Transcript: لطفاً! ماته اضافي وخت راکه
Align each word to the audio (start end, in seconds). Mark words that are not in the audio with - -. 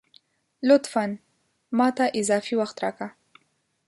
لطفاً! 0.63 1.17
ماته 1.77 2.11
اضافي 2.19 2.55
وخت 2.55 2.77
راکه 2.83 3.09